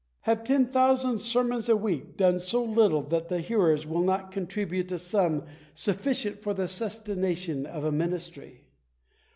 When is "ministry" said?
7.91-8.63